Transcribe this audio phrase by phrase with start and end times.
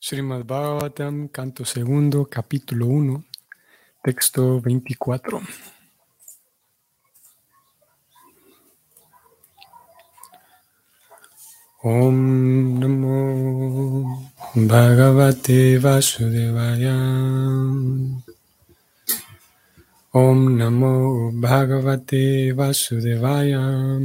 [0.00, 3.20] Srimad Bhagavatam, canto segundo, capítulo 1,
[4.00, 5.42] texto 24.
[11.82, 16.94] Om Namo Bhagavate Vasudevaya.
[20.14, 23.98] Om Namo Bhagavate Vasudevaya.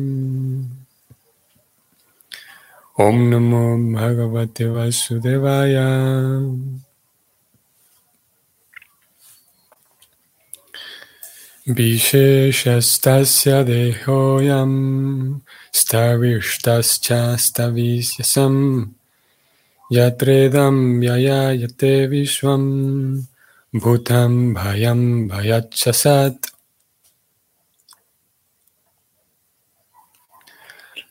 [2.95, 5.89] Om Namo Bhagavate Vasudevaya.
[11.65, 15.41] Visheshastasya dehoyam
[15.73, 18.93] stavishtascha stavisyasam
[19.89, 23.25] yatredam vyayayate vishvam
[23.73, 26.37] bhutam bhayam bhayachasat.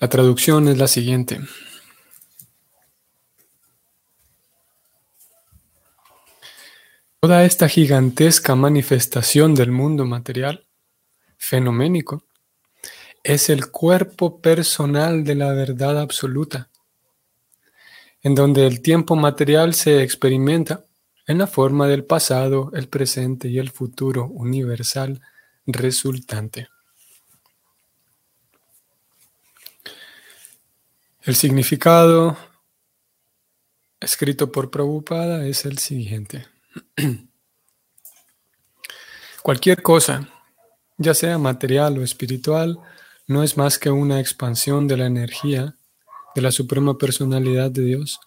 [0.00, 1.40] La traducción es la siguiente.
[7.24, 10.66] Toda esta gigantesca manifestación del mundo material,
[11.36, 12.24] fenoménico,
[13.22, 16.68] es el cuerpo personal de la verdad absoluta,
[18.22, 20.84] en donde el tiempo material se experimenta
[21.28, 25.20] en la forma del pasado, el presente y el futuro universal
[25.64, 26.70] resultante.
[31.20, 32.36] El significado
[34.00, 36.51] escrito por Prabhupada es el siguiente.
[39.42, 40.28] Cualquier cosa,
[40.98, 42.78] ya sea material o espiritual,
[43.26, 45.76] no es más que una expansión de la energía
[46.34, 48.20] de la Suprema Personalidad de Dios.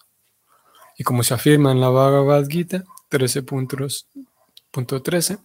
[0.98, 5.38] Y como se afirma en la Bhagavad Gita 13.13,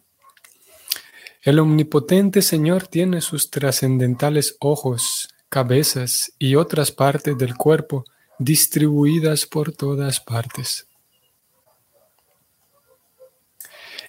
[1.43, 8.05] el omnipotente Señor tiene sus trascendentales ojos, cabezas y otras partes del cuerpo
[8.39, 10.87] distribuidas por todas partes.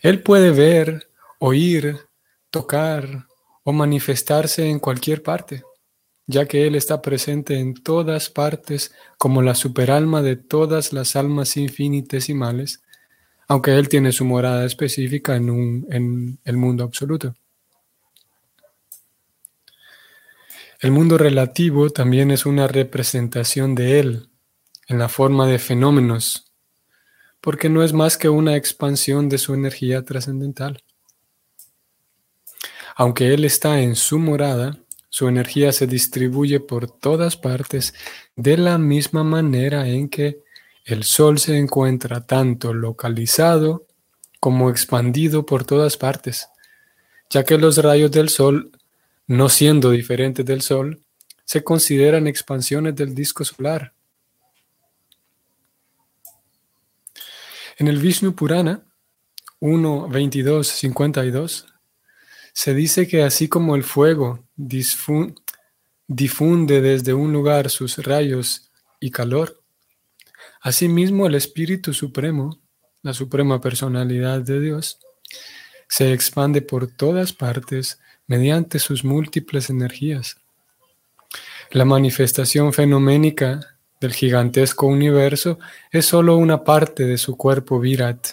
[0.02, 1.08] Él puede ver,
[1.38, 1.96] oír,
[2.50, 3.28] tocar
[3.62, 5.62] o manifestarse en cualquier parte,
[6.26, 11.56] ya que Él está presente en todas partes como la superalma de todas las almas
[11.56, 12.82] infinitesimales,
[13.46, 17.36] aunque Él tiene su morada específica en, un, en el mundo absoluto.
[20.80, 24.28] El mundo relativo también es una representación de Él
[24.88, 26.51] en la forma de fenómenos
[27.42, 30.82] porque no es más que una expansión de su energía trascendental.
[32.94, 37.94] Aunque Él está en su morada, su energía se distribuye por todas partes
[38.36, 40.42] de la misma manera en que
[40.84, 43.86] el Sol se encuentra tanto localizado
[44.38, 46.48] como expandido por todas partes,
[47.28, 48.70] ya que los rayos del Sol,
[49.26, 51.00] no siendo diferentes del Sol,
[51.44, 53.92] se consideran expansiones del disco solar
[57.78, 58.84] En el Vishnu Purana
[59.60, 61.66] 1.22.52
[62.52, 65.32] se dice que así como el fuego difunde
[66.82, 69.62] desde un lugar sus rayos y calor,
[70.60, 72.60] asimismo el Espíritu Supremo,
[73.02, 74.98] la Suprema Personalidad de Dios,
[75.88, 80.36] se expande por todas partes mediante sus múltiples energías.
[81.70, 83.71] La manifestación fenoménica
[84.02, 85.58] del gigantesco universo
[85.90, 88.32] es sólo una parte de su cuerpo Virat.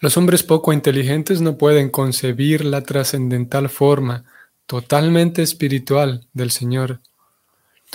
[0.00, 4.24] Los hombres poco inteligentes no pueden concebir la trascendental forma
[4.66, 7.00] totalmente espiritual del Señor,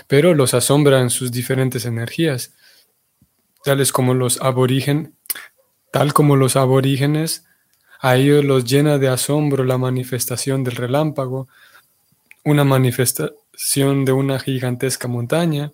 [0.08, 2.54] pero los asombran sus diferentes energías,
[3.64, 5.12] tales como los aborígenes,
[5.94, 7.46] tal como los aborígenes,
[8.02, 11.48] a ellos los llena de asombro la manifestación del relámpago,
[12.44, 13.43] una manifestación
[14.06, 15.72] de una gigantesca montaña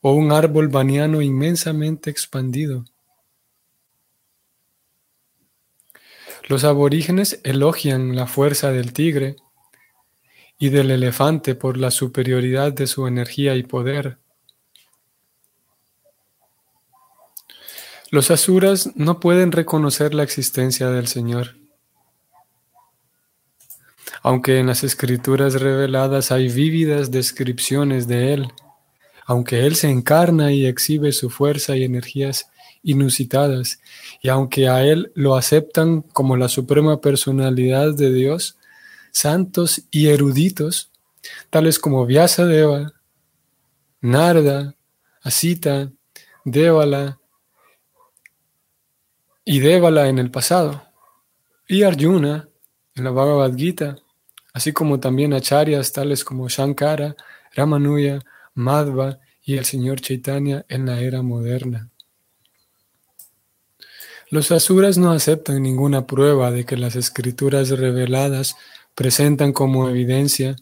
[0.00, 2.84] o un árbol baniano inmensamente expandido.
[6.46, 9.36] Los aborígenes elogian la fuerza del tigre
[10.58, 14.18] y del elefante por la superioridad de su energía y poder.
[18.10, 21.63] Los asuras no pueden reconocer la existencia del Señor.
[24.24, 28.52] Aunque en las escrituras reveladas hay vívidas descripciones de Él,
[29.26, 32.50] aunque Él se encarna y exhibe su fuerza y energías
[32.82, 33.80] inusitadas,
[34.22, 38.56] y aunque a Él lo aceptan como la suprema personalidad de Dios,
[39.12, 40.90] santos y eruditos,
[41.50, 42.94] tales como Vyasadeva,
[44.00, 44.74] Narda,
[45.20, 45.92] Asita,
[46.46, 47.20] Devala
[49.44, 50.82] y Devala en el pasado,
[51.68, 52.48] y Arjuna
[52.94, 53.98] en la Bhagavad Gita,
[54.54, 57.16] así como también acharyas tales como Shankara,
[57.54, 58.20] Ramanuja,
[58.54, 61.90] Madhva y el Señor Chaitanya en la era moderna.
[64.30, 68.56] Los asuras no aceptan ninguna prueba de que las escrituras reveladas
[68.94, 70.56] presentan como evidencia.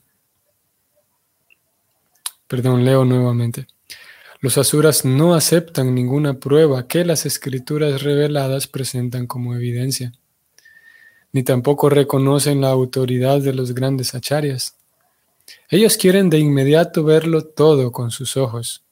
[2.48, 3.66] Perdón, leo nuevamente.
[4.40, 10.12] Los asuras no aceptan ninguna prueba que las escrituras reveladas presentan como evidencia,
[11.32, 14.76] ni tampoco reconocen la autoridad de los grandes acharyas.
[15.69, 18.84] Ellos quieren de inmediato verlo todo con sus ojos.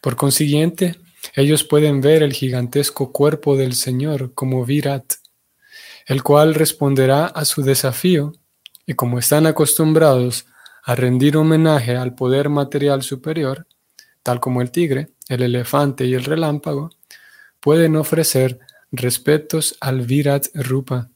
[0.00, 0.96] Por consiguiente,
[1.34, 5.14] ellos pueden ver el gigantesco cuerpo del Señor como Virat,
[6.06, 8.32] el cual responderá a su desafío,
[8.86, 10.46] y como están acostumbrados
[10.82, 13.66] a rendir homenaje al poder material superior,
[14.22, 16.90] tal como el tigre, el elefante y el relámpago,
[17.60, 18.58] pueden ofrecer
[18.90, 21.10] respetos al Virat Rupa.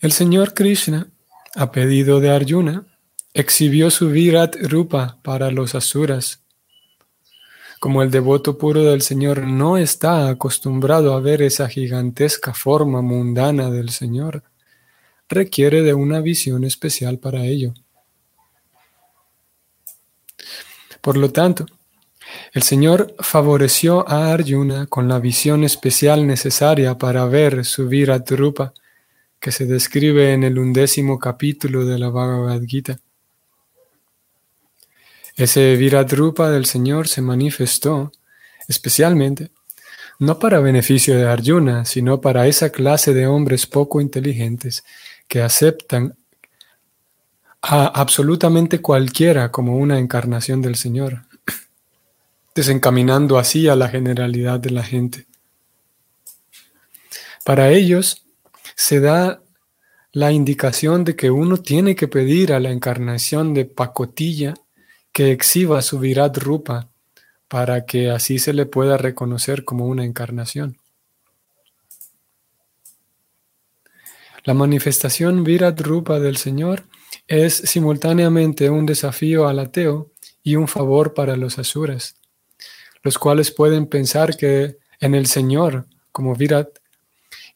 [0.00, 1.08] El Señor Krishna,
[1.54, 2.86] a pedido de Arjuna,
[3.34, 6.42] exhibió su Virat Rupa para los asuras.
[7.80, 13.70] Como el devoto puro del Señor no está acostumbrado a ver esa gigantesca forma mundana
[13.70, 14.42] del Señor,
[15.28, 17.74] requiere de una visión especial para ello.
[21.00, 21.66] Por lo tanto,
[22.52, 28.72] el Señor favoreció a Arjuna con la visión especial necesaria para ver su Virat Rupa,
[29.40, 32.98] que se describe en el undécimo capítulo de la Bhagavad Gita.
[35.36, 38.12] Ese Virat Rupa del Señor se manifestó
[38.66, 39.50] especialmente
[40.18, 44.84] no para beneficio de Arjuna, sino para esa clase de hombres poco inteligentes
[45.28, 46.16] que aceptan
[47.62, 51.27] a absolutamente cualquiera como una encarnación del Señor,
[52.58, 55.26] desencaminando así a la generalidad de la gente.
[57.44, 58.24] Para ellos
[58.74, 59.40] se da
[60.10, 64.54] la indicación de que uno tiene que pedir a la encarnación de pacotilla
[65.12, 66.88] que exhiba su Virat Rupa
[67.46, 70.78] para que así se le pueda reconocer como una encarnación.
[74.42, 76.82] La manifestación Virat Rupa del Señor
[77.28, 80.10] es simultáneamente un desafío al ateo
[80.42, 82.17] y un favor para los asuras,
[83.02, 86.68] los cuales pueden pensar que en el Señor como Virat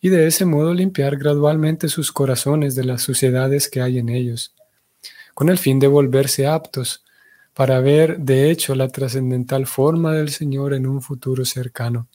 [0.00, 4.54] y de ese modo limpiar gradualmente sus corazones de las suciedades que hay en ellos,
[5.34, 7.04] con el fin de volverse aptos
[7.54, 12.08] para ver de hecho la trascendental forma del Señor en un futuro cercano.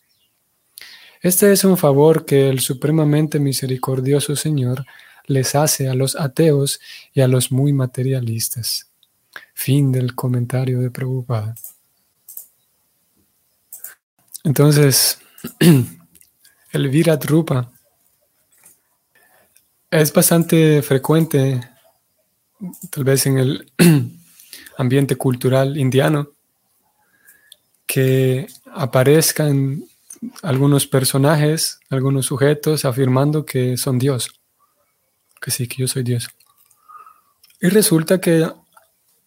[1.22, 4.86] Este es un favor que el supremamente misericordioso Señor
[5.26, 6.80] les hace a los ateos
[7.14, 8.90] y a los muy materialistas.
[9.54, 11.56] Fin del comentario de Prabhupada.
[14.48, 15.20] Entonces,
[16.72, 17.70] el Virat Rupa
[19.92, 21.60] es bastante frecuente,
[22.90, 23.74] tal vez en el
[24.78, 26.30] ambiente cultural indiano,
[27.86, 29.84] que aparezcan
[30.44, 34.40] algunos personajes, algunos sujetos afirmando que son Dios,
[35.42, 36.30] que sí, que yo soy Dios.
[37.60, 38.50] Y resulta que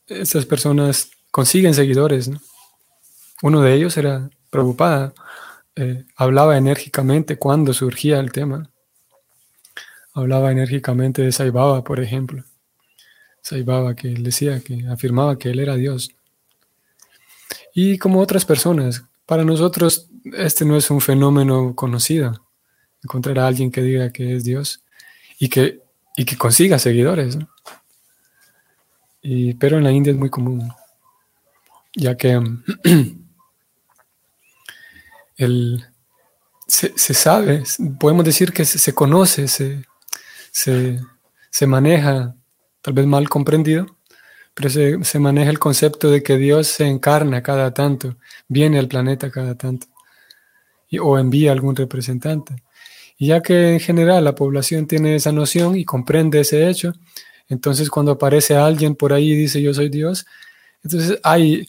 [0.07, 2.31] estas personas consiguen seguidores.
[3.43, 5.15] Uno de ellos era preocupada,
[5.77, 8.71] eh, hablaba enérgicamente cuando surgía el tema.
[10.13, 12.45] Hablaba enérgicamente de Saibaba, por ejemplo.
[13.43, 16.11] Saibaba que decía, que afirmaba que él era Dios.
[17.75, 22.45] Y como otras personas, para nosotros este no es un fenómeno conocido,
[23.03, 24.83] encontrar a alguien que diga que es Dios
[25.39, 25.81] y que,
[26.17, 27.39] y que consiga seguidores.
[29.23, 30.71] Y, pero en la India es muy común,
[31.95, 32.41] ya que
[35.41, 35.85] el,
[36.67, 37.63] se, sabe,
[37.99, 39.85] podemos decir que se, conoce, se,
[40.53, 42.35] se, maneja,
[42.83, 43.87] tal vez mal comprendido,
[44.55, 48.17] pero se, se, maneja el concepto de que Dios se encarna cada tanto,
[48.49, 49.87] viene al planeta cada tanto
[51.01, 52.63] o envía algún representante.
[53.17, 56.93] Y ya que en general la población tiene esa noción y comprende ese hecho,
[57.49, 60.27] entonces cuando aparece alguien por ahí y dice yo soy Dios,
[60.83, 61.69] entonces hay,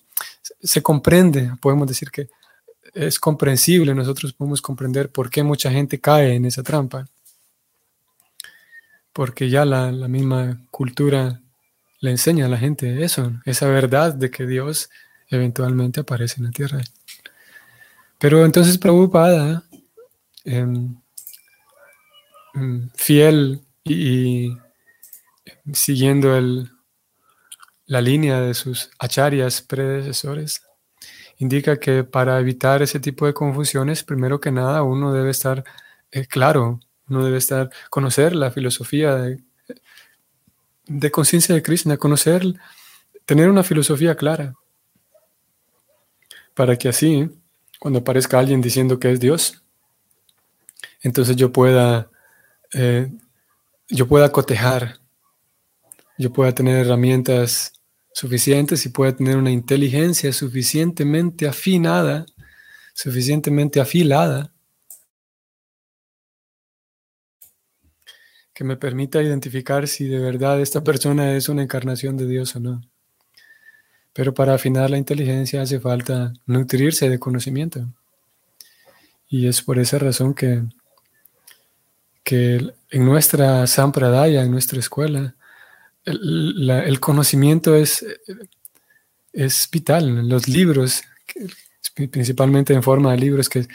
[0.61, 2.29] se comprende, podemos decir que
[2.93, 7.07] es comprensible, nosotros podemos comprender por qué mucha gente cae en esa trampa.
[9.13, 11.41] Porque ya la, misma cultura
[11.99, 14.89] le enseña a la gente eso, esa verdad de que Dios
[15.27, 16.81] eventualmente aparece en la tierra.
[18.17, 19.63] Pero entonces Prabhupada,
[20.45, 20.95] em,
[22.95, 24.57] fiel y,
[25.73, 26.71] siguiendo el,
[27.85, 30.63] la línea de sus acharyas predecesores,
[31.41, 35.63] indica que para evitar ese tipo de confusiones, primero que nada, uno debe estar
[36.11, 36.79] eh, claro,
[37.09, 39.17] uno debe estar, conocer la filosofía
[40.85, 42.43] de conciencia de Krishna, conocer,
[43.25, 44.53] tener una filosofía clara,
[46.53, 47.27] para que así,
[47.79, 49.63] cuando aparezca alguien diciendo que es Dios,
[51.01, 52.11] entonces yo pueda,
[52.73, 53.11] eh,
[53.87, 54.99] yo pueda cotejar,
[56.19, 57.80] yo pueda tener herramientas
[58.13, 62.25] suficientes y pueda tener una inteligencia suficientemente afinada,
[62.93, 64.51] suficientemente afilada,
[68.53, 72.59] que me permita identificar si de verdad esta persona es una encarnación de Dios o
[72.59, 72.81] no.
[74.13, 77.87] Pero para afinar la inteligencia hace falta nutrirse de conocimiento.
[79.29, 80.63] Y es por esa razón que,
[82.23, 85.35] que en nuestra Sampradaya, en nuestra escuela,
[86.05, 88.05] el, conocimiento es,
[89.33, 90.27] es vital.
[90.27, 91.03] Los libros,
[92.11, 93.67] principalmente en forma de libros, que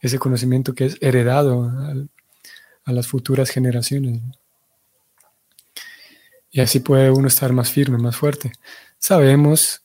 [0.00, 1.70] ese conocimiento que es heredado
[2.84, 4.20] a las futuras generaciones.
[6.50, 8.52] Y así puede uno estar más firme, más fuerte.
[8.98, 9.82] Sabemos,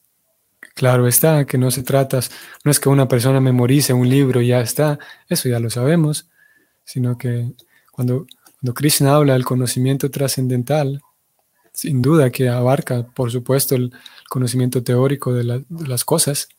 [0.75, 2.19] claro está, que no se trata,
[2.63, 6.29] no es que una persona memorice un libro y ya está, eso ya lo sabemos,
[6.83, 7.53] sino que
[7.91, 8.27] cuando,
[8.59, 11.01] cuando Krishna habla del conocimiento trascendental,
[11.79, 13.93] sin duda que abarca, por supuesto, el
[14.27, 16.49] conocimiento teórico de, las cosas,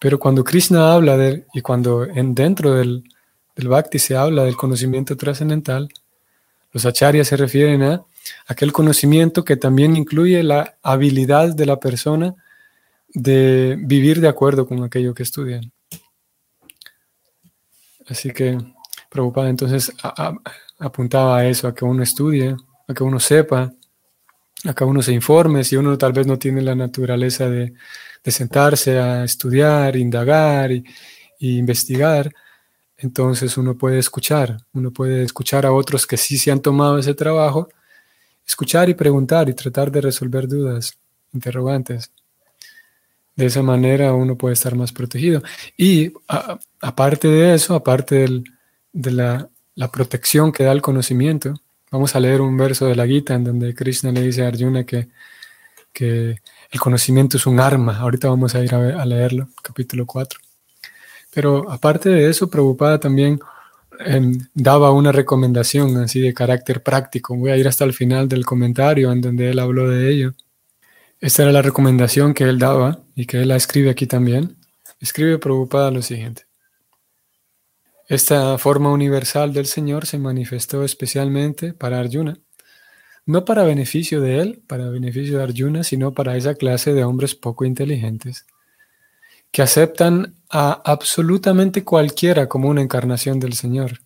[0.00, 3.04] pero cuando Krishna habla de, y cuando en, dentro del,
[3.56, 5.88] Bhakti se habla del conocimiento trascendental,
[6.72, 8.04] los acharyas se refieren a
[8.48, 12.34] aquel conocimiento que también incluye la habilidad de la persona
[13.10, 15.70] de vivir de acuerdo con aquello que estudian.
[18.08, 18.58] Así que
[19.08, 19.92] Prabhupada entonces
[20.80, 22.56] apuntaba a eso, a que uno estudie,
[22.88, 23.72] a que uno sepa,
[24.64, 27.74] a que uno se informe, si uno tal vez no tiene la naturaleza de,
[28.24, 30.84] sentarse a estudiar, indagar y
[31.38, 32.32] investigar,
[32.96, 37.14] entonces uno puede escuchar, uno puede escuchar a otros que sí se han tomado ese
[37.14, 37.68] trabajo,
[38.46, 40.98] escuchar y preguntar y tratar de resolver dudas,
[41.32, 42.12] interrogantes.
[43.36, 45.42] De esa manera uno puede estar más protegido.
[45.76, 46.12] Y
[46.80, 48.42] aparte de eso, aparte
[48.92, 49.50] de la,
[49.92, 51.54] protección que da el conocimiento,
[51.94, 54.82] vamos a leer un verso de la Gita en donde Krishna le dice a Arjuna
[54.82, 55.06] que,
[55.92, 56.40] que
[56.72, 57.98] el conocimiento es un arma.
[58.00, 60.40] Ahorita vamos a ir a, leerlo, capítulo 4.
[61.32, 63.38] Pero aparte de eso, Prabhupada también
[64.00, 67.36] em, daba una recomendación así de carácter práctico.
[67.36, 70.34] Voy a ir hasta el final del comentario en donde él habló de ello.
[71.20, 74.56] Esta era la recomendación que él daba y que él la escribe aquí también.
[74.98, 76.42] Escribe Prabhupada lo siguiente.
[78.08, 82.38] Esta forma universal del Señor se manifestó especialmente para Arjuna,
[83.26, 87.34] no para beneficio de él, para beneficio de Arjuna, sino para esa clase de hombres
[87.34, 88.44] poco inteligentes
[89.54, 94.00] que aceptan a absolutamente cualquiera como una encarnación del Señor,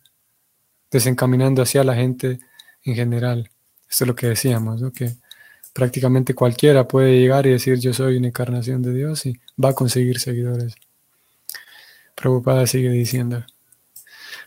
[0.91, 2.37] desencaminando hacia la gente
[2.83, 3.49] en general.
[3.89, 5.15] Esto es lo que decíamos, que
[5.73, 9.73] prácticamente cualquiera puede llegar y decir yo soy una encarnación de Dios y va a
[9.73, 10.75] conseguir seguidores.
[12.13, 13.43] Preocupada sigue diciendo.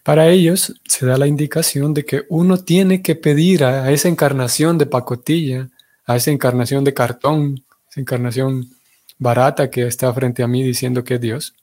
[0.03, 4.77] Para ellos se da la indicación de que uno tiene que pedir a esa encarnación
[4.77, 5.69] de pacotilla,
[6.05, 8.71] a esa encarnación de cartón, esa encarnación
[9.19, 11.55] barata que está frente a mí diciendo que es Dios,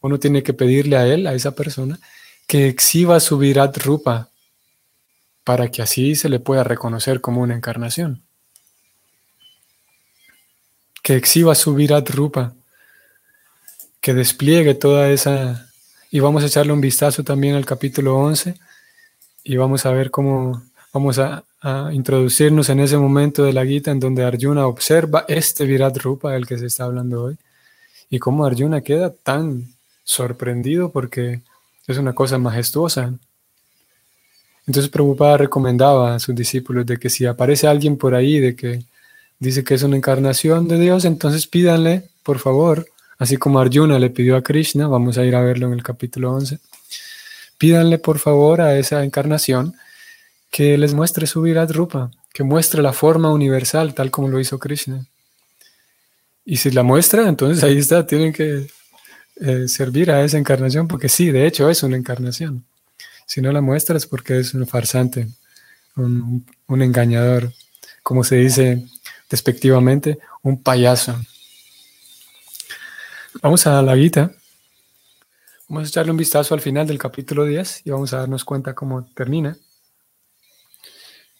[0.00, 1.98] uno tiene que pedirle a él, a esa persona,
[2.46, 4.30] que exhiba su virat rupa
[5.42, 8.22] para que así se le pueda reconocer como una encarnación.
[11.02, 12.54] Que exhiba su virat rupa,
[14.00, 15.67] que despliegue toda esa...
[16.10, 18.54] Y vamos a echarle un vistazo también al capítulo 11
[19.44, 20.62] y vamos a ver cómo
[20.92, 25.64] vamos a a introducirnos en ese momento de la Gita en donde Arjuna observa este
[25.64, 27.36] Virat Rupa del que se está hablando hoy
[28.10, 29.66] y cómo Arjuna queda tan
[30.04, 31.40] sorprendido porque
[31.86, 33.12] es una cosa majestuosa.
[34.66, 38.84] Entonces Prabhupada recomendaba a sus discípulos de que si aparece alguien por ahí de que
[39.38, 42.86] dice que es una encarnación de Dios, entonces pídanle, por favor,
[43.18, 46.32] así como Arjuna le pidió a Krishna, vamos a ir a verlo en el capítulo
[46.32, 46.58] 11,
[47.58, 49.74] pídanle por favor a esa encarnación
[50.50, 54.58] que les muestre su Virat Rupa, que muestre la forma universal, tal como lo hizo
[54.58, 55.04] Krishna.
[56.44, 58.68] Y si la muestra, entonces ahí está, tienen que
[59.40, 62.64] eh, servir a esa encarnación, porque sí, de hecho es una encarnación.
[63.26, 65.28] Si no la muestra es porque es un farsante,
[65.96, 67.52] un, un engañador,
[68.02, 68.86] como se dice
[69.28, 71.20] despectivamente, un payaso.
[73.40, 74.32] Vamos a la Gita.
[75.68, 78.74] Vamos a echarle un vistazo al final del capítulo 10 y vamos a darnos cuenta
[78.74, 79.56] cómo termina.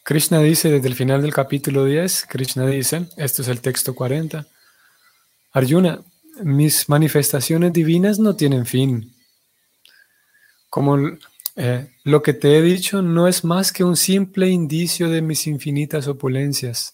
[0.03, 4.47] Krishna dice desde el final del capítulo 10, Krishna dice, esto es el texto 40,
[5.51, 6.01] Arjuna,
[6.41, 9.13] mis manifestaciones divinas no tienen fin.
[10.69, 11.17] Como
[11.57, 15.47] eh, lo que te he dicho no es más que un simple indicio de mis
[15.47, 16.93] infinitas opulencias.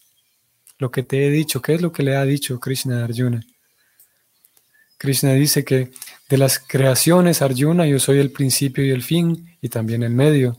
[0.80, 3.46] Lo que te he dicho, ¿qué es lo que le ha dicho Krishna a Arjuna?
[4.98, 5.92] Krishna dice que
[6.30, 10.58] de las creaciones, Arjuna, yo soy el principio y el fin y también el medio.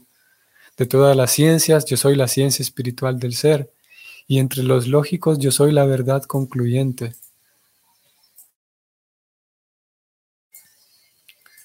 [0.76, 3.72] De todas las ciencias, yo soy la ciencia espiritual del ser.
[4.26, 7.14] Y entre los lógicos, yo soy la verdad concluyente.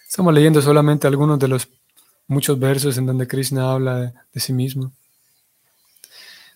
[0.07, 1.69] Estamos leyendo solamente algunos de los
[2.27, 4.93] muchos versos en donde Krishna habla de, sí mismo.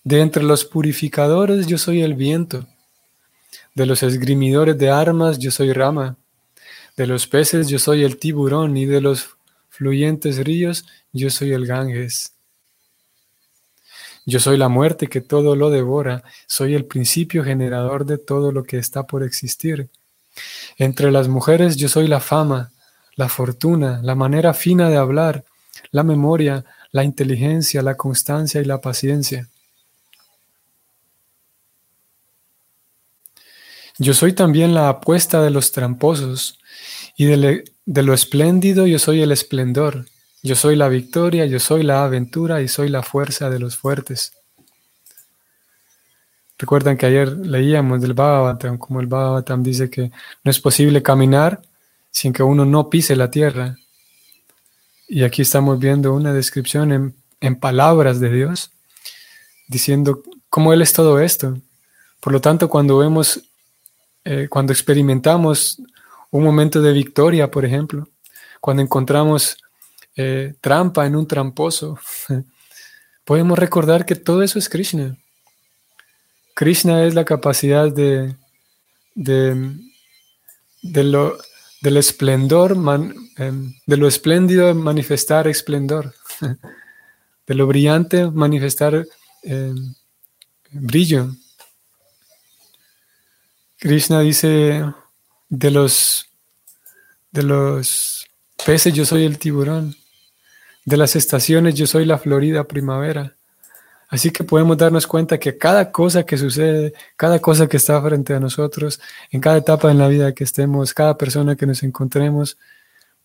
[0.04, 2.68] De entre los purificadores yo soy el viento,
[3.76, 6.18] de los esgrimidores de armas yo soy rama,
[6.96, 9.36] de los peces yo soy el tiburón y de los
[9.70, 12.32] fluyentes ríos yo soy el Ganges.
[14.26, 18.64] Yo soy la muerte que todo lo devora, soy el principio generador de todo lo
[18.64, 19.90] que está por existir.
[20.78, 22.72] Entre las mujeres yo soy la fama,
[23.16, 25.44] la fortuna, la manera fina de hablar,
[25.92, 29.50] la memoria, la inteligencia, la constancia y la paciencia.
[33.98, 36.60] Yo soy también la apuesta de los tramposos,
[37.16, 40.06] y de, lo espléndido yo soy el esplendor.
[40.44, 44.34] Yo soy la victoria, yo soy la aventura y soy la fuerza de los fuertes.
[46.58, 50.12] Recuerdan que ayer leíamos del Bhagavatam, como el Bhagavatam dice que
[50.44, 51.62] no es posible caminar
[52.12, 53.78] sin que uno no pise la tierra.
[55.08, 58.72] Y aquí estamos viendo una descripción en, palabras de Dios,
[59.68, 61.60] diciendo cómo Él es todo esto.
[62.20, 63.42] Por lo tanto, cuando vemos,
[64.26, 65.82] eh, cuando experimentamos
[66.32, 68.10] un momento de victoria, por ejemplo,
[68.60, 69.58] cuando encontramos
[70.16, 72.00] eh, trampa en un tramposo,
[73.24, 75.16] podemos recordar que todo eso es Krishna.
[76.56, 78.36] Krishna es la capacidad de,
[79.14, 79.74] de,
[80.82, 81.38] de lo,
[81.82, 82.76] del esplendor,
[83.38, 86.16] em, de lo espléndido manifestar esplendor,
[87.48, 89.06] de lo brillante manifestar
[89.44, 89.94] em,
[90.72, 91.30] brillo.
[93.78, 94.84] Krishna dice,
[95.50, 96.26] de los,
[97.32, 98.26] de los
[98.66, 99.96] peces yo soy el tiburón,
[100.86, 103.36] de las estaciones yo soy la florida primavera.
[104.08, 108.34] Así que podemos darnos cuenta que cada cosa que sucede, cada cosa que está frente
[108.34, 109.00] a nosotros,
[109.32, 112.58] en cada etapa en la vida que estemos, cada persona que nos encontremos,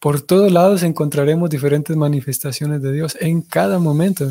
[0.00, 4.30] por todos lados encontraremos diferentes manifestaciones de Dios en cada momento.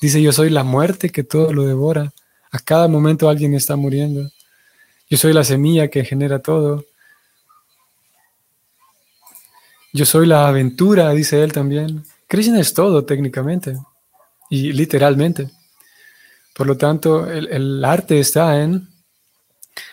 [0.00, 2.12] Dice, yo soy la muerte que todo lo devora.
[2.52, 4.30] A cada momento alguien está muriendo.
[5.12, 6.86] Yo soy la semilla que genera todo.
[9.92, 12.02] Yo soy la aventura, dice él también.
[12.26, 13.76] Krishna es todo técnicamente
[14.48, 15.50] y literalmente.
[16.54, 18.88] Por lo tanto, el, arte está en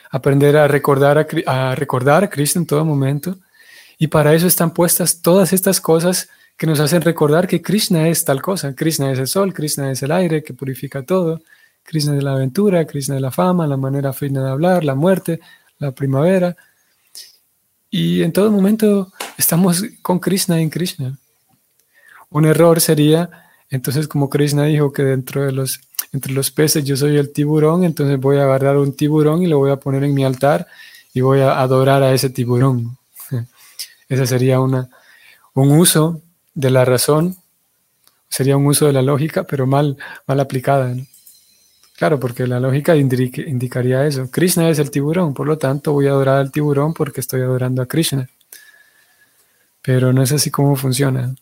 [0.10, 3.36] aprender a recordar a, recordar a Cristo en todo momento.
[3.98, 8.24] Y para eso están puestas todas estas cosas que nos hacen recordar que Krishna es
[8.24, 8.74] tal cosa.
[8.74, 11.42] Krishna es el sol, Krishna es el aire que purifica todo.
[11.90, 15.40] Krishna es la aventura, Krishna es la fama, la manera fina de hablar, la muerte,
[15.80, 16.56] la primavera.
[17.90, 21.18] Y en todo momento estamos con Krishna en Krishna.
[22.30, 23.28] Un error sería,
[23.72, 25.80] entonces como Krishna dijo que dentro de los
[26.12, 29.58] entre los peces yo soy el tiburón, entonces voy a agarrar un tiburón y lo
[29.58, 30.68] voy a poner en mi altar
[31.12, 33.00] y voy a adorar a ese tiburón.
[34.10, 34.90] Ese sería una,
[35.56, 36.22] un uso
[36.54, 37.36] de la razón,
[38.28, 39.98] sería un uso de la lógica, pero mal,
[40.28, 40.96] mal aplicada.
[42.00, 44.32] Claro, porque la lógica indicaría eso.
[44.32, 47.82] Krishna es el tiburón, por lo tanto voy a adorar al tiburón porque estoy adorando
[47.82, 48.30] a Krishna.
[49.82, 51.36] Pero no es así como funciona.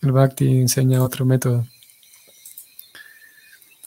[0.00, 1.66] El Bhakti enseña otro método.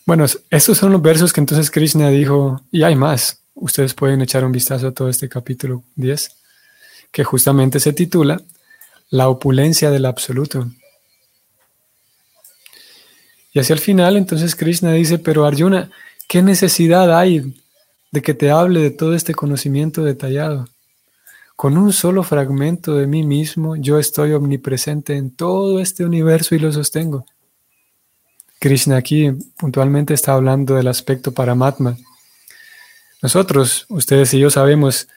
[0.05, 3.39] Bueno, estos son los versos que entonces Krishna dijo, y hay más.
[3.55, 6.35] Ustedes pueden echar un vistazo a todo este capítulo 10,
[7.11, 8.39] que justamente se titula
[9.09, 10.69] La opulencia del absoluto.
[13.55, 15.89] Y hacia el final, entonces Krishna dice, pero Arjuna,
[16.27, 17.55] ¿qué necesidad hay
[18.11, 20.67] de que te hable de todo este conocimiento detallado?
[21.55, 26.59] Con un solo fragmento de mí mismo, yo estoy omnipresente en todo este universo y
[26.59, 27.25] lo sostengo.
[28.59, 31.95] Krishna aquí puntualmente está hablando del aspecto Paramatma.
[33.21, 35.07] Nosotros, ustedes y yo sabemos,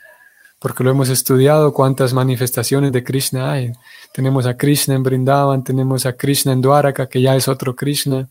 [0.59, 3.73] porque lo hemos estudiado, cuántas manifestaciones de Krishna hay.
[4.13, 8.29] Tenemos a Krishna en Brindavan, tenemos a Krishna en Dwaraka, que ya es otro Krishna.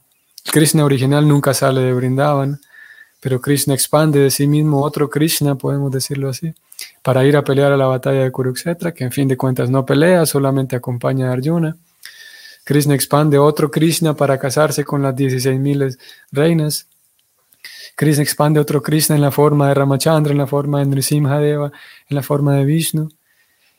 [0.52, 2.60] Krishna original nunca sale de Brindavan,
[3.20, 6.54] pero Krishna expande de sí mismo otro Krishna, podemos decirlo así,
[7.02, 9.86] para ir a pelear a la batalla de Kurukshetra, que en fin de cuentas no
[9.86, 11.78] pelea, solamente acompaña a Arjuna.
[12.64, 15.98] Krishna expande otro Krishna para casarse con las 16.000
[16.34, 16.88] reinas.
[17.96, 21.72] Krishna expande otro Krishna en la forma de Ramachandra, en la forma de Nrisimhadeva,
[22.10, 23.10] en la forma de Vishnu.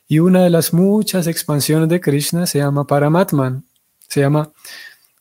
[0.07, 3.63] Y una de las muchas expansiones de Krishna se llama Paramatman,
[4.07, 4.51] Se llama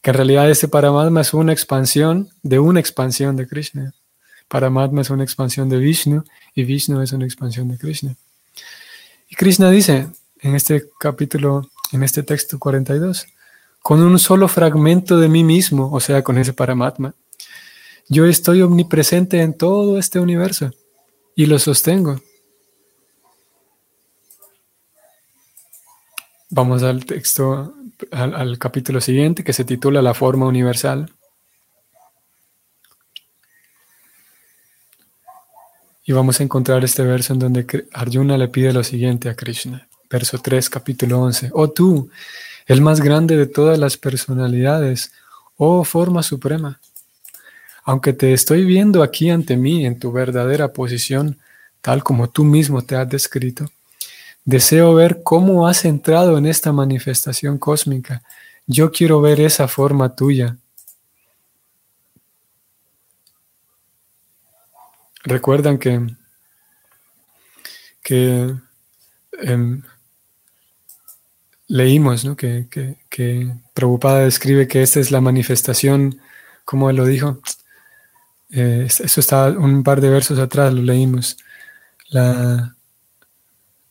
[0.02, 3.92] que en realidad este Paramatma es una expansión de una expansión de Krishna.
[4.48, 8.16] Paramatma es una expansión de Vishnu y Vishnu es una expansión de Krishna.
[9.28, 10.08] Y Krishna dice
[10.40, 13.26] en este capítulo, en este texto 42,
[13.82, 17.14] con un solo fragmento de mí mismo, o sea, con ese Paramatma,
[18.08, 20.70] yo estoy omnipresente en todo este universo
[21.34, 22.20] y lo sostengo.
[26.50, 27.74] Vamos al texto,
[28.10, 31.12] al, capítulo siguiente que se titula La forma universal.
[36.04, 39.86] Y vamos a encontrar este verso en donde Arjuna le pide lo siguiente a Krishna.
[40.08, 41.50] Verso 3, capítulo 11.
[41.52, 42.10] Oh tú,
[42.66, 45.12] el más grande de todas las personalidades,
[45.58, 46.80] oh forma suprema.
[47.88, 51.38] Aunque te estoy viendo aquí ante mí en tu verdadera posición,
[51.80, 53.64] tal como tú mismo te has descrito,
[54.44, 58.22] Deseo ver cómo has entrado en esta manifestación cósmica.
[58.66, 60.58] Yo quiero ver esa forma tuya.
[65.24, 66.14] Recuerdan que,
[68.02, 68.54] que
[69.32, 69.82] em,
[71.68, 72.36] leímos ¿no?
[72.36, 76.20] que, que, que Prabhupada describe que esta es la manifestación,
[76.66, 77.40] como él lo dijo.
[78.50, 81.36] Eh, eso está un par de versos atrás, lo leímos.
[82.10, 82.74] La,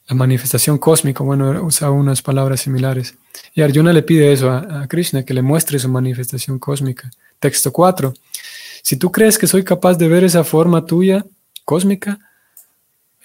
[0.09, 3.15] manifestación cósmica, bueno, usa unas palabras similares.
[3.53, 7.11] Y Arjuna le pide eso a, Krishna, que le muestre su manifestación cósmica.
[7.39, 8.13] Texto 4.
[8.81, 11.25] Si tú crees que soy capaz de ver esa forma tuya,
[11.65, 12.19] cósmica,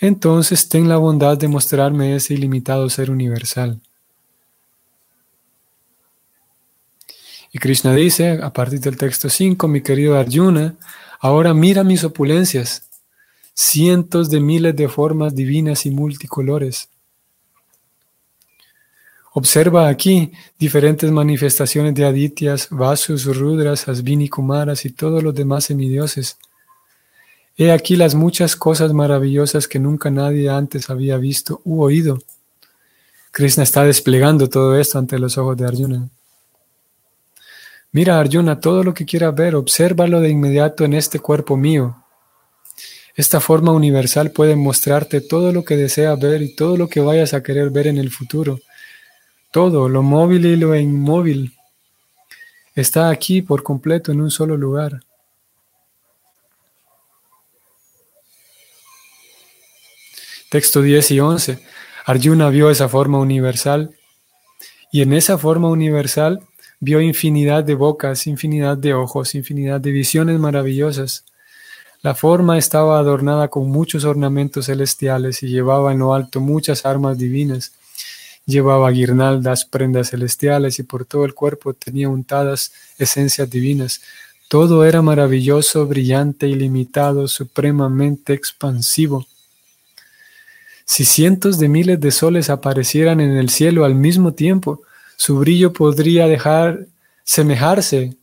[0.00, 3.80] entonces ten la bondad de mostrarme ese ilimitado ser universal.
[7.52, 10.74] Y Krishna dice, a partir del texto 5, mi querido Arjuna,
[11.22, 12.88] ahora mira mis opulencias,
[13.54, 16.88] cientos de miles de formas divinas y multicolores.
[19.32, 26.38] Observa aquí diferentes manifestaciones de adityas, vasus, rudras, asvini, kumaras y todos los demás semidioses.
[27.56, 32.18] He aquí las muchas cosas maravillosas que nunca nadie antes había visto u oído.
[33.30, 36.10] Krishna está desplegando todo esto ante los ojos de Arjuna.
[37.94, 42.02] Mira, Arjuna, todo lo que quieras ver, obsérvalo de inmediato en este cuerpo mío.
[43.14, 47.34] Esta forma universal puede mostrarte todo lo que deseas ver y todo lo que vayas
[47.34, 48.60] a querer ver en el futuro.
[49.50, 51.52] Todo, lo móvil y lo inmóvil,
[52.74, 55.02] está aquí por completo en un solo lugar.
[60.48, 61.58] Texto 10 y 11.
[62.06, 63.94] Arjuna vio esa forma universal
[64.90, 66.40] y en esa forma universal
[66.82, 71.24] vio infinidad de bocas, infinidad de ojos, infinidad de visiones maravillosas.
[72.02, 77.18] La forma estaba adornada con muchos ornamentos celestiales y llevaba en lo alto muchas armas
[77.18, 77.70] divinas.
[78.46, 84.00] Llevaba guirnaldas, prendas celestiales y por todo el cuerpo tenía untadas esencias divinas.
[84.48, 89.24] Todo era maravilloso, brillante, ilimitado, supremamente expansivo.
[90.84, 94.82] Si cientos de miles de soles aparecieran en el cielo al mismo tiempo,
[95.22, 96.88] su brillo podría dejar
[97.22, 98.16] semejarse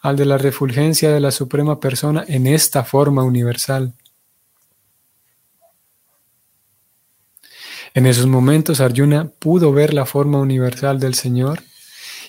[0.00, 3.94] al de la refulgencia de la Suprema Persona en esta forma universal.
[7.94, 11.64] En esos momentos Arjuna pudo ver la forma universal del Señor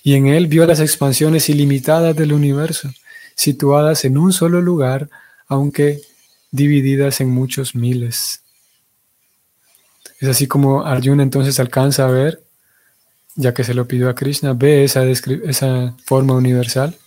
[0.01, 2.89] y en él vio las expansiones ilimitadas del universo,
[3.35, 5.11] situadas en un solo lugar,
[5.47, 6.01] aunque
[6.49, 8.41] divididas en muchos miles.
[10.19, 12.48] Es así como Arjuna entonces alcanza a ver,
[13.39, 16.97] ya que se lo pidió a Krishna, ve esa, forma universal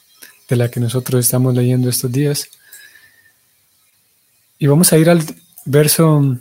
[0.48, 2.48] de la que nosotros estamos leyendo estos días.
[4.58, 5.22] Y vamos a ir al
[5.66, 6.38] verso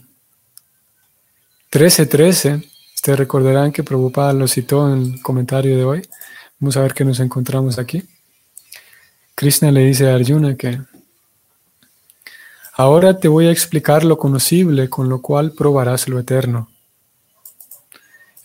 [1.69, 2.63] 13:13.
[2.95, 6.01] Ustedes recordarán que Prabhupada lo citó en el comentario de hoy.
[6.57, 8.01] Vamos a ver qué nos encontramos aquí.
[9.35, 10.79] Krishna le dice a Arjuna que
[12.75, 16.70] ahora te voy a explicar lo conocible con lo cual probarás lo eterno.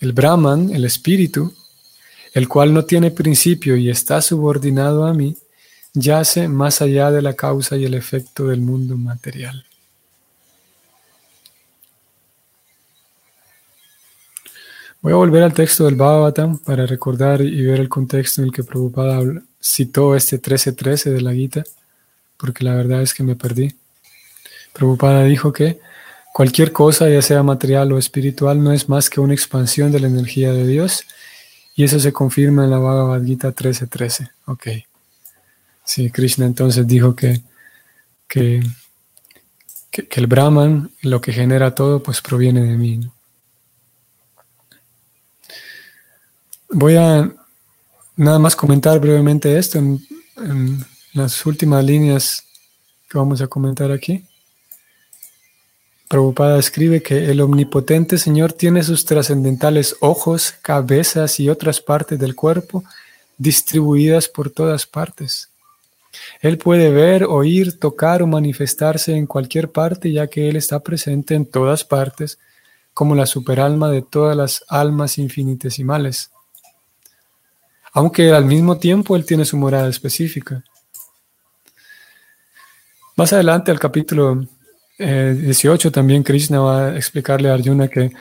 [0.00, 1.54] El Brahman, el espíritu,
[2.34, 5.36] el cual no tiene principio y está subordinado a mí,
[5.94, 9.64] yace más allá de la causa y el efecto del mundo material.
[15.00, 18.52] Voy a volver al texto del Bhagavatam para recordar y ver el contexto en el
[18.52, 19.20] que Prabhupada
[19.62, 21.64] citó este 13.13 de la Gita,
[22.36, 23.74] porque la verdad es que me perdí.
[24.72, 25.78] Prabhupada dijo que
[26.36, 30.08] cualquier cosa, ya sea material o espiritual, no es más que una expansión de la
[30.08, 31.04] energía de Dios,
[31.74, 34.28] y eso se confirma en la Bhagavad Gita 13.13.
[34.44, 34.66] Ok.
[35.82, 37.40] Sí, Krishna entonces dijo que,
[38.28, 38.60] que,
[39.90, 43.00] el Brahman, lo que genera todo, pues proviene de mí.
[46.68, 47.32] Voy a
[48.14, 52.44] nada más comentar brevemente esto en las últimas líneas
[53.08, 54.22] que vamos a comentar aquí.
[56.08, 62.36] Prabhupada escribe que el omnipotente Señor tiene sus trascendentales ojos, cabezas y otras partes del
[62.36, 62.84] cuerpo
[63.38, 65.50] distribuidas por todas partes.
[66.40, 71.34] Él puede ver, oír, tocar o manifestarse en cualquier parte, ya que Él está presente
[71.34, 72.38] en todas partes,
[72.94, 76.30] como la superalma de todas las almas infinitesimales.
[77.92, 80.62] Aunque al mismo tiempo Él tiene su morada específica.
[83.16, 84.46] Más adelante, al capítulo
[84.98, 88.12] 18, eh, también Krishna va a explicarle a Arjuna que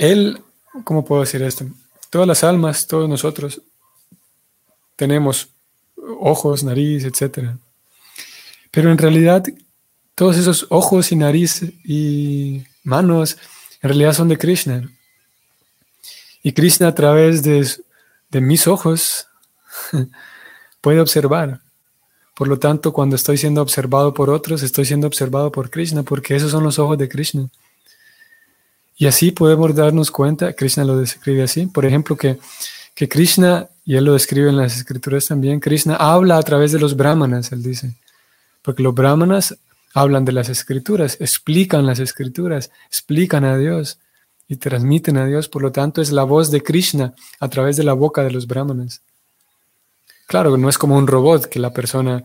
[0.00, 0.42] Él,
[0.84, 1.66] ¿cómo puedo decir esto?
[2.08, 3.60] Todas las almas, todos nosotros,
[4.96, 5.48] tenemos
[6.18, 7.50] ojos, nariz, etc.
[8.70, 9.44] Pero en realidad,
[10.14, 13.36] todos esos ojos y nariz y manos,
[13.82, 14.90] en realidad son de Krishna.
[16.42, 17.66] Y Krishna a través de,
[18.30, 19.26] de mis ojos
[20.80, 21.60] puede observar.
[22.40, 26.34] Por lo tanto, cuando estoy siendo observado por otros, estoy siendo observado por Krishna, porque
[26.34, 27.50] esos son los ojos de Krishna.
[28.96, 32.38] Y así podemos darnos cuenta, Krishna lo describe así, por ejemplo, que,
[32.94, 36.78] que Krishna, y él lo describe en las escrituras también, Krishna habla a través de
[36.78, 37.92] los brahmanas, él dice,
[38.62, 39.58] porque los brahmanas
[39.92, 43.98] hablan de las escrituras, explican las escrituras, explican a Dios
[44.48, 47.84] y transmiten a Dios, por lo tanto es la voz de Krishna a través de
[47.84, 49.02] la boca de los brahmanas.
[50.30, 52.22] Claro, no es como un robot que la persona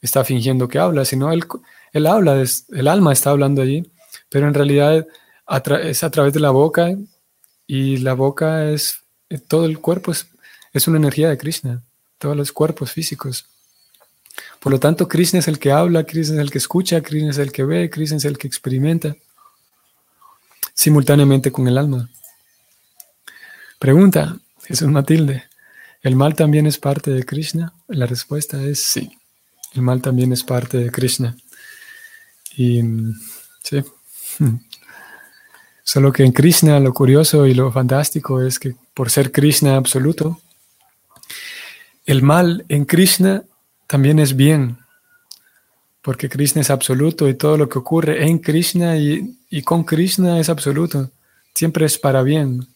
[0.00, 3.92] está fingiendo que habla, sino él, habla, el alma está hablando allí,
[4.30, 5.06] pero en realidad
[5.82, 6.96] es a través de la boca
[7.66, 10.28] y la boca es, eh, todo el cuerpo es,
[10.72, 11.82] es una energía de Krishna,
[12.16, 13.44] todos los cuerpos físicos.
[14.58, 17.38] Por lo tanto, Krishna es el que habla, Krishna es el que escucha, Krishna es
[17.38, 19.14] el que ve, Krishna es el que experimenta
[20.72, 22.08] simultáneamente con el alma.
[23.78, 25.51] Pregunta, Jesús Matilde,
[26.02, 27.72] ¿el mal también es parte de Krishna?
[27.88, 29.18] La respuesta es sí,
[29.74, 31.36] el mal también es parte de Krishna.
[32.56, 32.82] Y
[33.62, 33.82] sí.
[35.84, 40.40] Solo que en Krishna lo curioso y lo fantástico es que por ser Krishna absoluto,
[42.06, 43.44] el mal en Krishna
[43.86, 44.78] también es bien,
[46.00, 50.38] porque Krishna es absoluto y todo lo que ocurre en Krishna y, y con Krishna
[50.38, 51.10] es absoluto,
[51.54, 52.66] siempre es para bien.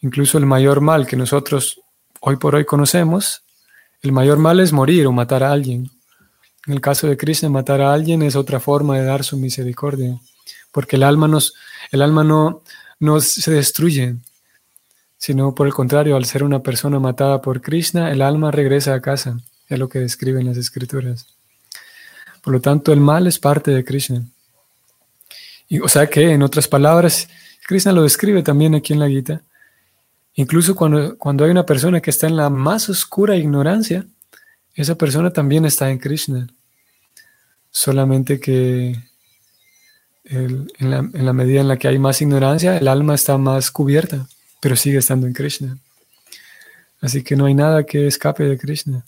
[0.00, 1.80] Incluso el mayor mal que nosotros
[2.22, 3.42] hoy por hoy conocemos,
[4.00, 5.90] el mayor mal es morir o matar a alguien.
[6.66, 10.18] En el caso de Krishna, matar a alguien es otra forma de dar su misericordia
[10.72, 11.30] porque el alma,
[11.92, 12.62] el alma no,
[12.98, 14.16] no se destruye,
[15.18, 19.00] sino por el contrario, al ser una persona matada por Krishna, el alma regresa a
[19.00, 21.26] casa, es lo que describen las escrituras.
[22.42, 24.24] Por lo tanto, el mal es parte de Krishna.
[25.68, 27.28] Y, o sea que, en otras palabras,
[27.66, 29.42] Krishna lo describe también aquí en la Gita.
[30.34, 34.06] Incluso cuando, cuando hay una persona que está en la más oscura ignorancia,
[34.74, 36.48] esa persona también está en Krishna.
[37.70, 38.96] Solamente que
[40.24, 44.26] en, la, medida en la que hay más ignorancia, el alma está más cubierta,
[44.60, 45.78] pero sigue estando en Krishna.
[47.00, 49.04] Así que no hay nada que escape de Krishna.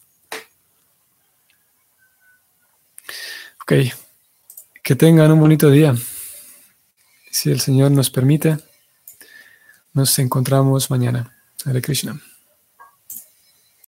[3.63, 3.73] Ok,
[4.83, 5.95] que tengan un bonito día.
[7.31, 8.59] Si el Señor nos permite,
[9.95, 11.33] nos encontramos mañana.
[11.65, 12.21] Hare Krishna.